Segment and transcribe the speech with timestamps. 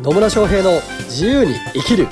[0.00, 2.06] 野村翔平の自由に生きる。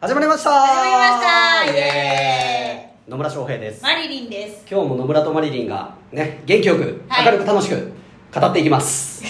[0.00, 0.50] 始まりました。
[0.50, 1.72] 始まりました。
[1.72, 3.10] イエーイ。
[3.10, 3.82] 野村翔平です。
[3.82, 4.64] マリリンです。
[4.68, 7.24] 今日も野村とマリリンがね元気よくはい。
[7.26, 7.92] 明るく楽しく
[8.34, 9.28] 語っていきます、語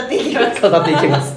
[0.00, 0.60] っていきます。
[0.60, 1.34] 語っていきます。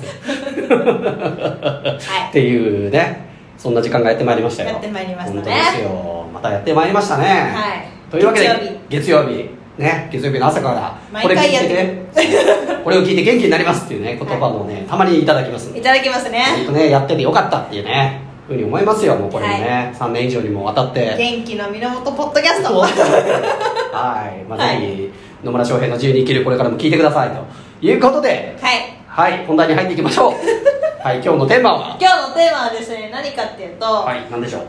[0.69, 4.69] はっていうねそんな時間がやってまいりましたよ。
[4.71, 5.41] やってまいりましたね。
[5.41, 6.25] 本当ですよ。
[6.33, 7.25] またやってまいりましたね。
[7.25, 7.87] はい。
[8.11, 8.79] というわけで月曜日。
[8.89, 12.05] 月曜日ね月曜日の朝から毎これ聞いててね。
[12.83, 21.15] これを聞いて元気になりますっていうね言葉もね、たまにいただきますいいただきます本ね当ねやっててよかったっていうねふうに思いますよもうこれもね、3年以上にもわたって。
[21.17, 22.79] 元気の源ポッドキャスト。
[22.79, 24.81] はい、 まあ、はい。
[24.81, 25.11] ぜひ
[25.43, 27.45] 野村翔平の自由に生きるこれからも聞いてくださいと。
[27.81, 28.97] いうことではい。
[29.07, 29.45] はい。
[29.45, 30.33] 本題に入っていきましょう。
[31.07, 31.21] はい。
[31.23, 31.97] 今日のテーマは？
[31.99, 34.25] 今日のテーマはですね何かっていうと、はい。
[34.31, 34.61] 何でしょう？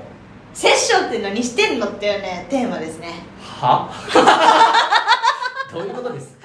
[0.53, 3.09] セッションって何してんのっていうねテーマですね。
[3.61, 3.89] は？
[5.73, 6.37] どういうことです。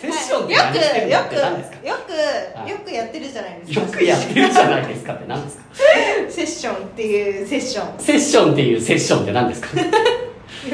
[0.00, 0.62] セッションよくは
[1.06, 5.64] いよくよくやってるじゃないですよかくやってるじゃないですかって何ですか？
[6.30, 7.98] セッションっていうセッション。
[7.98, 9.68] セッションっていうセッションって何ですか？
[9.80, 9.86] よ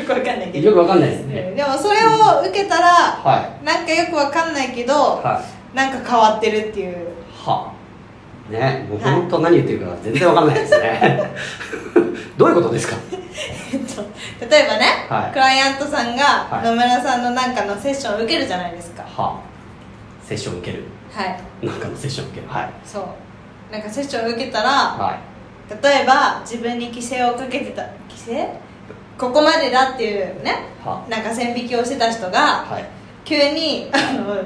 [0.06, 0.69] くわかんないけど。
[0.69, 1.52] よくわかんないですね。
[1.56, 5.42] でもそれを受けたらはなんかよくわかんないけど、いは
[5.74, 5.77] い。
[5.77, 6.97] なんか変わってるっていう。
[7.45, 8.52] はあ。
[8.52, 11.22] ねもう本当何言ってるか全然わかんないですね。
[12.36, 12.97] どういうことですか？
[13.94, 14.02] と
[14.48, 15.33] 例えばね、はい。
[15.33, 16.64] クライアントさんがはい。
[16.64, 19.02] 野村さんのなんかのセッションを受けるじゃないですか。
[19.02, 20.27] はあ。
[20.27, 20.84] セッション受ける。
[21.10, 21.66] はい。
[21.66, 22.48] なんかのセッション受ける。
[22.48, 22.70] はい。
[22.84, 23.72] そう。
[23.72, 25.18] なんかセッションを受けたらは
[25.70, 28.48] 例えば自分に規制をかけてた規制？
[29.16, 32.88] ここまでだっていうねいはなんか線引きをしてた人があはい。
[33.24, 34.42] 急にあの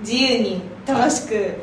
[0.00, 1.54] 自由に楽しく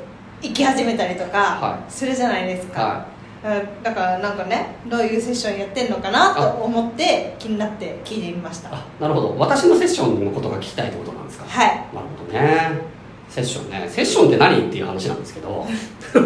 [0.41, 8.69] 生き始めたりとかはするじゃないですか、はうんだからなんかねどういうセッションやってんのかなと思って気になって聞いてみました。
[8.73, 9.35] あなるほど。
[9.37, 11.45] 私のセッションのことが聞きたいってことなんですか？
[11.45, 11.67] はい。
[11.93, 12.81] なるほどね。
[13.29, 13.87] セッションね。
[13.87, 15.65] セッションって何っていう話なんですけど。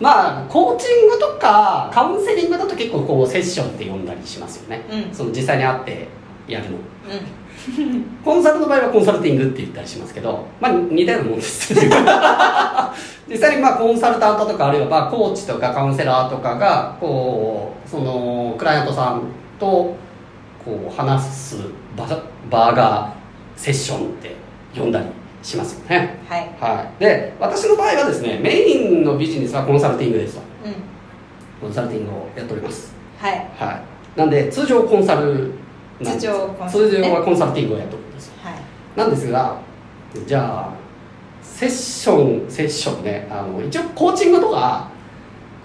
[0.00, 5.14] まあコーチングとかカウンセリングだと結構こうセッションって呼んだりしますよね、うん。
[5.14, 6.08] その実際に会って
[6.48, 6.76] やるの。
[6.76, 6.80] う
[8.24, 11.74] コンサルの場合はコンサルティングって言ったりしますけどまあ似たようなもんです。
[13.28, 19.22] 実際にまあコンサルタントとかあるいはまあコーチとかカウンセラーとかがこうそのクライアントさん
[19.58, 19.94] と
[20.64, 21.56] こう話す
[21.96, 22.06] 場
[22.50, 23.12] 場が
[23.56, 24.34] セッションって
[24.74, 25.06] 呼んだり
[25.42, 26.18] しますよね。
[26.28, 26.50] んはい。
[26.60, 27.00] はい。
[27.00, 30.74] で私の場合はですねメインのビジネスはコンサルティングですとうん。
[31.60, 32.92] コンサルティングをやっております。
[33.18, 33.32] はい。
[33.56, 34.18] はい。
[34.18, 35.52] なんで通常コンサル
[36.02, 38.34] 通常コンサルね通常はコンサルティングをやっておるんですよ。
[38.42, 38.54] はい。
[38.96, 39.60] なんですが
[40.26, 40.72] じゃあ
[41.42, 43.28] セッションセッションね。
[43.30, 44.88] あの一応コーチングとか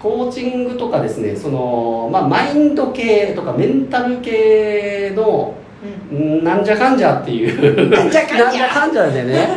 [0.00, 5.54] コーチングとかですねその、まあ、マインド系とかメンタル系の
[6.10, 6.40] うん。
[6.40, 7.90] んなんじゃかんじゃっていう。
[7.90, 9.10] なんじゃかんじゃ。
[9.10, 9.48] でね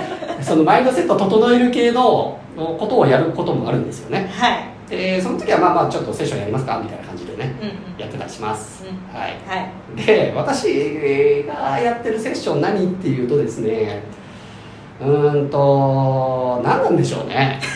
[0.42, 4.30] そのマインドセットを整える系のことをやることもあるんですよね。
[4.32, 4.70] はい。
[4.90, 7.09] でその時はまあまあちょっとセッションやりますかみたいな
[7.40, 8.00] ねうんうん。
[8.00, 9.18] やってたりします、うん。
[9.18, 9.38] はい。
[9.48, 10.06] はい。
[10.06, 14.04] で私がやってるセッション何っていうとですね
[15.02, 17.60] うーんと何なんでしょうね。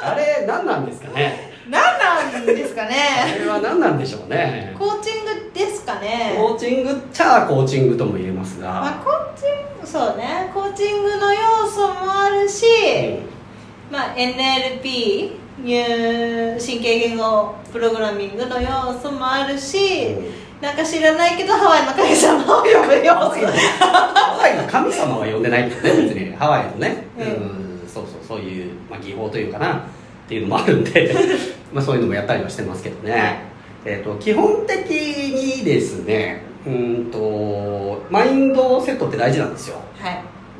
[0.00, 1.52] あれ何なんですかね。
[1.68, 2.94] 何なんですかあね
[3.38, 4.74] れは何なんでしょうね。
[4.78, 6.34] コーチングですかね。
[6.36, 10.50] コーチングっちゃコーチングとも言えますまあが、コーチングそうね。
[10.54, 12.64] コーチングの要素もあるし、
[13.90, 18.68] まあ、NLP ニュー神経言語プログラミングの要
[19.00, 20.14] 素もあるし、
[20.60, 23.46] なんか知らないけどハワイの神様を呼ぶ要素。
[23.78, 27.28] ハワイの神様は呼んでないけどね 別にハワイのね、ううん。
[27.28, 29.80] ん、そうそうそういう、まあ、技法というかなっ
[30.28, 31.14] ていうのもあるんで。
[31.72, 33.40] まあそういうのもやったりはしてますけどね、
[33.84, 39.76] えー、と基本的にですねうんとマインドセットって大事なんですよ。
[39.76, 39.87] はい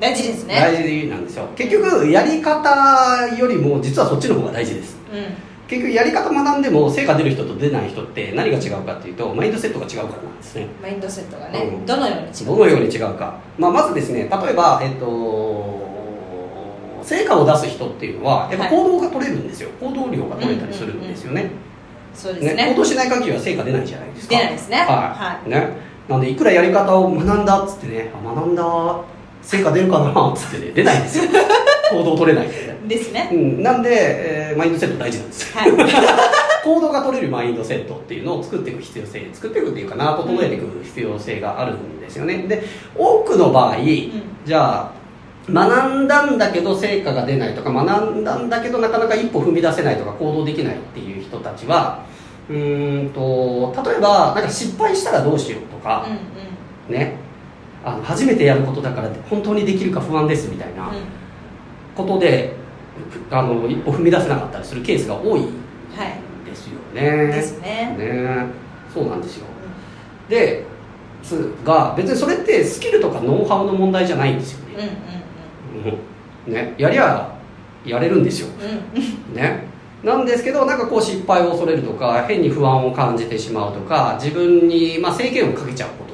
[0.00, 0.54] 大事ですね。
[0.54, 1.48] 大事なんですよ。
[1.56, 4.96] 結局やり方よりも実はそっちの方が大事です。
[5.12, 5.48] うん。
[5.68, 10.66] 結局やり方学んでも成果出る人と出ない人って何が違うかっていうとマインドセットが違うからなんですね。
[10.80, 11.86] マインドセットがね、うん。
[11.86, 15.88] どのように違うどのように違うか、まあ、まずですね例えば、えっと、
[17.02, 21.50] 成果を出す人っていうのはやっぱ行動が取れるんですよ、行動量が取れたりするんですよね,、
[22.14, 22.70] そうですね。
[22.70, 24.36] 行動しない限りは成果出ないじゃないですか。
[24.36, 24.76] 出ないですね。
[24.78, 28.62] はい、はねなんでいくらやり方を学んだっつってねあ学んだ
[29.48, 31.24] 成果出るかなっつってね出ないんですよ。
[31.90, 32.98] 行動取れないんで。
[32.98, 33.30] すね。
[33.32, 35.60] うん、なんで、えーマインドセット大事なんですよ。
[35.60, 35.72] はい。
[36.64, 42.44] 行動が取れるマインドセットっていうのを作っていく必要性作っていくっていうかな整えていく必要性があるんですよね。
[42.46, 42.62] で
[42.94, 43.76] 多くの場合、
[44.44, 44.92] じゃあ
[45.50, 52.00] 学んだんだけど成果が出ないとか学んだんだけどなかなか一歩踏み出せないとか行動できないっていう人たちは
[52.50, 56.06] うーんと例えばなんか失敗したらどうしようとか
[56.88, 57.27] うん、ね
[57.84, 60.94] あの初めてやることだから本当にできるか不安ですみたいな、うん。
[61.94, 62.54] ことで
[63.30, 65.48] あの一歩踏み出せなかったりするケースが多いはい
[66.44, 67.26] ですよね。
[67.26, 67.96] ですね。
[67.98, 68.46] ね。
[68.92, 69.46] そうなんですよ。
[70.28, 70.64] で
[71.22, 75.98] すが別にそれってスキルとかノウハウの問題じゃないんですようんうんね、
[76.46, 76.52] うん。
[76.52, 76.74] ね。
[76.78, 77.32] やりゃ
[77.84, 78.48] やれるんですよ。
[78.60, 79.00] うん。
[79.00, 79.68] うんね。
[80.02, 86.04] なんですけどなんかこう失敗を恐れるとか変に不安を感じてしまうとか自分に、まあ、制限をかけちゃうこ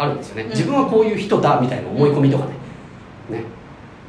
[0.00, 0.48] あるんですよね、うん。
[0.50, 2.46] 自分はこういう人だみたいな思い込みとか
[3.30, 3.44] ね,、ね。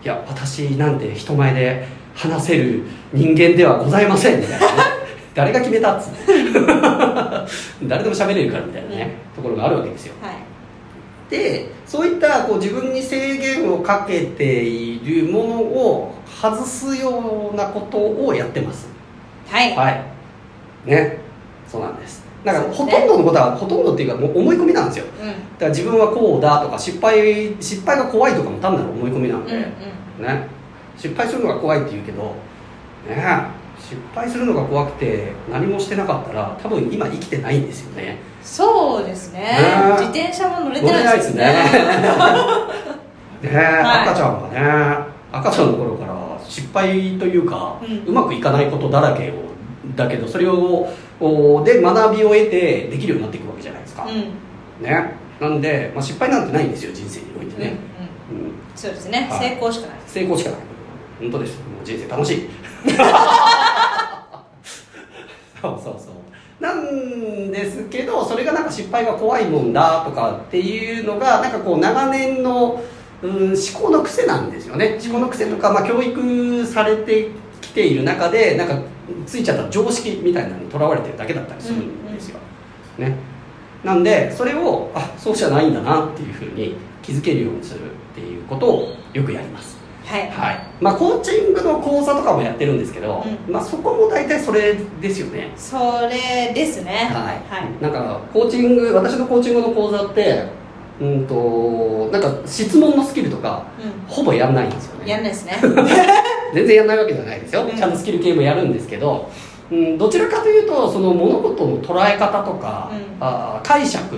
[0.04, 1.86] いや私なんて人前で
[2.16, 4.74] 話せる人間ではございませんみたいなね。
[5.36, 6.34] 誰が決めたっつって
[7.88, 10.14] 誰でも喋れるからみたいなね、ところがあるわけですよ。
[10.22, 10.36] はい。
[11.30, 18.90] でそういったこう自分に制限をかけているものを外すようなことをやってます。
[19.50, 19.76] はい。
[19.76, 20.04] はい。
[20.86, 21.18] ね。
[21.70, 25.06] そうなんですだからほとんどのことはほとんどっていうかもう思い込みなんですよ。
[25.22, 25.28] うん。
[25.28, 29.64] だから自分はこうだとか失敗失敗が怖いとかも単なる思い込みなんで、うん
[30.20, 30.26] うん。
[30.26, 30.48] ね。
[30.98, 32.36] 失敗するのが怖いって言うけど
[33.08, 33.62] ね。
[33.78, 38.18] 失敗するのが怖くて何もしてなかったら多分今生きてないんですよね。
[38.42, 39.42] そうですね。
[39.42, 39.58] ね。
[40.00, 41.44] 自転車も乗れてないいですすね。
[43.42, 43.50] ね。
[43.50, 44.08] はい。
[44.08, 44.60] 赤ちゃんが
[44.98, 49.51] ね赤ちゃんの頃から失敗というか、ううんまくいかないことだらけを
[49.96, 50.88] だけどそれを
[51.20, 54.84] おで学びを得てできるようになっていくわけじゃないですか、うん。
[54.84, 55.14] ね。
[55.40, 57.78] なんで、まあ、失敗なんてないんですよ人生においてうんうんね、
[58.32, 58.54] うん。
[58.76, 59.28] そうですね。
[59.30, 59.40] はい。
[59.50, 59.98] 成功しかない。
[60.06, 60.60] 成功しかない。
[61.20, 61.58] 本当です。
[61.58, 62.50] もう人生楽しい。
[65.62, 66.22] そうそうそう。
[66.62, 72.84] なんですけどそれがなんか失敗が怖いもんだとかっていうのがなんかこう長年の、
[73.24, 75.00] うん、思考の癖なんですよね。
[75.04, 77.30] 思考の癖とか、まあ、教育されて
[77.72, 78.78] きている中でなんか
[79.26, 82.40] ついちゃった常識みたいなのにとらわれてるだけだったりするんですよ、
[82.98, 83.16] ね。
[83.84, 89.80] なんでそれをあそうじゃないんだなっていうふうに気づけるようにするっていうことをよくやります。
[90.06, 90.30] はい。
[90.30, 90.60] はい。
[90.80, 95.52] まあコーチングの講座とかもやってるんですけど、うまあそこも大体それですよね。
[95.56, 95.78] そ
[96.08, 97.10] れですね。
[97.12, 97.82] はい、はい。
[97.82, 100.46] なんかコーチング私のコーチングの講座って
[101.00, 105.06] うんとなんか質問のスキルとかうほぼやんないんですよね。
[105.06, 105.54] んやんないですね
[106.54, 107.76] 全然やんないわけじゃないですよ、うん。
[107.76, 109.30] ちゃんとスキル系もやるんですけど、
[109.72, 113.18] うん、どちらかというとその物事の捉え方とか、うん。
[113.20, 114.18] あー解釈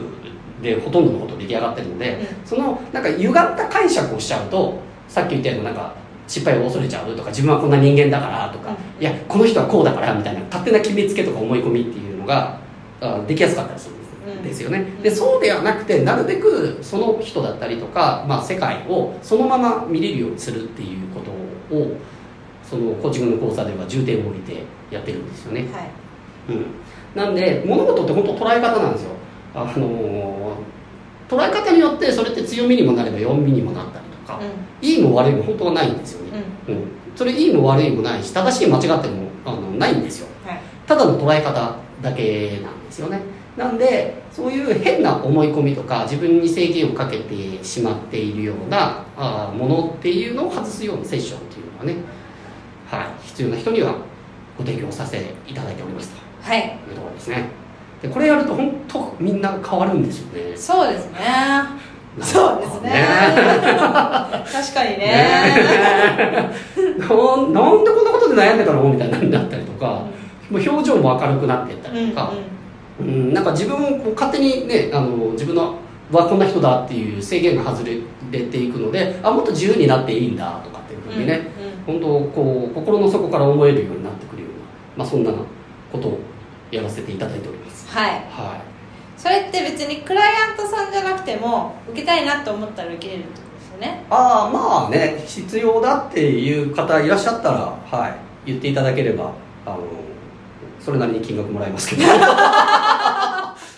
[0.62, 5.94] でほとんどのこと出来上がってるので、うそのなんか歪った解釈をしちゃうとさっき言ったようななんか
[6.27, 9.01] 失敗を恐れちゃうとか自分はこんな人間だからとか、うん。
[9.01, 12.59] いやこの人はこうだからみたいな勝手な決めつけとか思い込みっていうのが
[13.01, 14.03] あできやすかったりするん。
[14.44, 14.85] です,、よね。
[15.01, 21.91] でそうではなくてなるべくその人だったりとか、まあ、世界をそのまま見れるようにするっていうことを
[22.74, 25.90] そのコーチングの講座では重点を置いてやってるんですよね、はい。
[26.50, 26.66] うん、
[27.16, 29.12] なんで物事って本当捉え方なんですよ。
[29.54, 30.34] あのー
[31.30, 36.81] 捉え方によってそれって強みにもなれば弱みにもなったりとか、ういいも悪いも本当はないんですよね、んうん。
[36.81, 36.88] うん。
[37.16, 40.28] それいいも悪いもないし正しい間違ってもあのないんですよ。
[40.46, 40.60] はい。
[40.86, 43.22] ただの捉え方だけなんですよね。
[43.58, 51.96] なんでそういう変な思い込みとか自分に制限をかけてしまっているようなあーものっていうのを外すようなセッションっていうのはね、
[52.98, 53.95] はい、必要な人には
[54.57, 56.78] ご提供させていただいておりますとはい。
[56.90, 57.50] いうところですね。
[58.01, 60.56] でこれやると本当みんな変わるんですよね。
[60.57, 61.19] そうですね。
[62.22, 62.92] そうですね。
[63.74, 64.98] 確かにね。
[65.00, 66.50] ね。
[67.00, 68.83] なんなんでこんなことで悩んでたの？
[68.83, 70.02] みたいになったりとか、
[70.52, 72.06] もう表情も明るくなっていったうんうん。
[72.07, 72.31] りとか、
[73.00, 75.73] うんなんか自分をこう勝手にねあの自分の
[76.12, 77.83] はこんな人だっていう制限が外
[78.31, 81.42] れていくのであもっと自由になっていいんだとかっていうふうにね、
[81.85, 84.57] 本当こう心の底から思えるようになってくるような、
[84.97, 85.31] まあ、そんな
[85.92, 86.19] ことを
[86.71, 87.90] やらせていただいております。
[87.90, 88.11] はい。
[88.30, 88.61] は
[89.18, 94.04] それって別にクライアントさんじゃなくても受けたいなと思ったら受けれるってことですよね。
[94.04, 99.31] いああまあね必要だっていう方いらっしゃったらはい言っていただければ
[99.66, 99.80] あの
[100.80, 102.04] それなりに金額もらいますけど。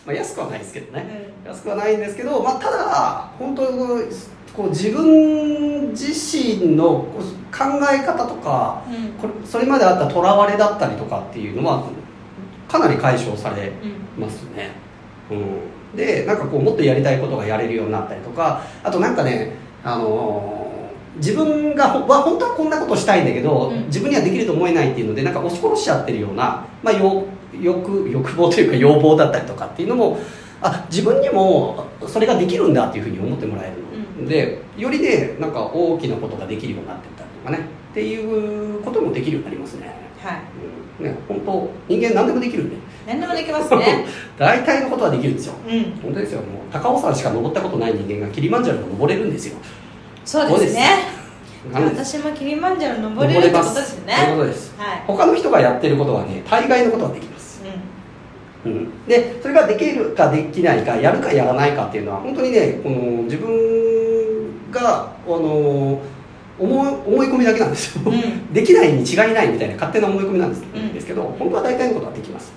[0.05, 3.63] まあ安くはないですけどね、安くはないんですけど、まあ、ただ本当
[4.55, 7.05] こう自分自身の
[7.51, 9.12] 考え方とかうん。
[9.13, 11.83] これそれまであったとらわれだったりとかっていうのは
[12.67, 13.67] かなり解消され
[14.17, 14.71] うんますね、
[15.29, 20.65] うん、でなんかこうもっとやりたいことがやれるようになったりとかあとなんかねあのー
[21.17, 23.85] 自分がほは本当はこんなことしたいんだけど、うん。
[23.85, 27.25] 自分にはできると思えないっていうのでなんか押し殺しちゃってるような、まあ、欲
[27.62, 30.19] 欲欲望というか要望だったりとかっていうのも
[30.62, 33.94] あ自分にもそれができるんだっていうふうに思ってもらえるの
[34.27, 37.75] で、よりねなんか大きなことができるようになってったりとかね。
[37.91, 40.41] っていうこともできるようになりますね、はい。
[41.00, 42.75] うん、ね本当人間何でもできるんで。
[43.07, 44.05] 何でもできますね。
[44.38, 45.53] 大体のことはできるんですよ。
[45.65, 45.84] うん。
[46.03, 46.39] 本当ですよ。
[46.39, 49.57] もう高尾山しか登ったことない人間がキリマンジャロが登れるんですよ。
[50.25, 51.25] そうですね。
[51.74, 54.13] 私もキリマンジャロ登れるってことですよね。
[54.17, 55.03] そういうことです、はい。
[55.07, 57.62] 他の人がやってることはね大概のことはできます、
[58.65, 63.94] うん、でそれができるかできないかやるかやらないかっていうのは本当にねこの自分
[64.75, 66.01] があの
[66.58, 68.48] 思い思い込みだけなんですよ、うん。
[68.53, 70.94] できないに違いないみたいな勝手な思い込みなんです,、うん。
[70.94, 72.53] ですけど本当は大体のことはできます。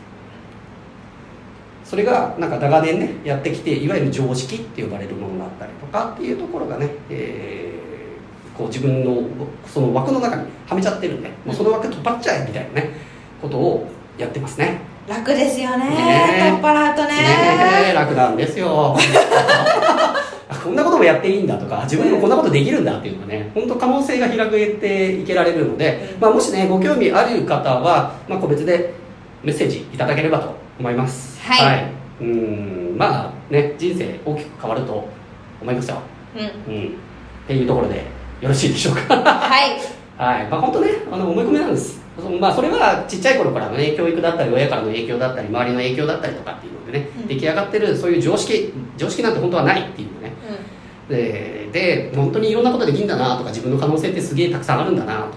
[1.84, 7.78] それがなんか長年ねやってきていわゆる常識って呼ばれるものだったりとかっていうところがね、えー
[8.58, 9.22] こう自分の
[9.64, 12.90] その枠の中にはめちゃってるんでもうその枠取っ払っちゃえみたいなね
[13.40, 13.86] ことを
[14.18, 14.80] やってますね。
[15.08, 15.88] 楽ですよね。
[15.88, 16.50] ねえ。
[16.50, 17.08] 取っ払うとね。
[17.08, 17.14] ね
[17.90, 18.96] え楽なんですよ
[20.68, 26.20] こんなこともやっていいんだとか自分もこんなことできるんだっていうのがね本当可能性が開けていけられるので、うん。
[26.20, 28.92] まあ、もしねご興味ある方は、まあ、個別で
[29.42, 31.40] メッセージいただければと思います。
[31.40, 31.90] はい。
[32.20, 35.08] うんまあね人生大きく変わると
[35.62, 36.02] 思いますよ、
[36.36, 36.74] うん。
[36.74, 36.90] うん、っ
[37.46, 38.04] ていうところで
[38.42, 39.16] よろしいでしょうか。
[39.16, 39.78] はい。
[40.18, 42.02] はい、まあ本当ね、あの思い込みなんです。
[42.20, 47.26] そまあそれはちっちゃい頃からのね、教育だったり、親からの影響だったり、周りの影響だったりとかっていうのでね、うん。
[47.28, 50.32] 出来上がってるそういう常識、常識なんて本当はないっていうのね。
[51.08, 55.28] で、で、本当にいろんなことできるんだなとか、自分の可能性ってすげえたくさんあるんだなとか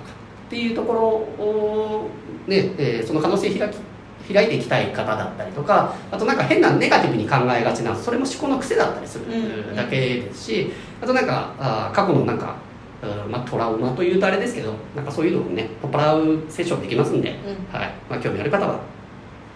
[0.48, 2.08] っていうところを、
[2.48, 9.76] ね、えーその可能性開き、開いていきたい方だったりとかあとなんか変なネガティブに考えがちなそれも思考の癖だったりするうん。
[9.76, 10.72] だけですし
[11.02, 12.56] あとなんかあー過去のなんか
[13.02, 17.76] うんまあ、トラウマというとあれですけどなんかそういうのをね取っ払うセッションできますんで、うん。
[17.76, 17.94] はい。
[18.10, 18.80] まあ、興味ある方は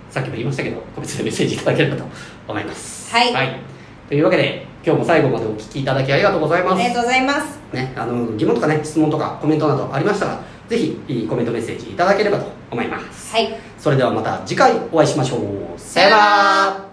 [0.09, 2.05] さっきも言いましたけど個別でメッセージいただければと
[2.47, 3.13] 思います。
[3.13, 3.59] はい。
[4.07, 6.73] というわけで今日も最後までお聞きいただきありがとうございます。
[6.75, 7.59] ありがとうございます。
[7.73, 13.33] ね、あの疑問とかね質問とかコメントなどありましたらぜひいいコメントメッセージいただければと思います。
[13.33, 13.57] はい。
[13.77, 15.79] それではまた次回お会いしましょう。
[15.79, 16.85] さよなら